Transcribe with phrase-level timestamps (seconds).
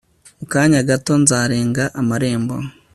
[0.39, 2.55] mu kanya gato nzarenga amarembo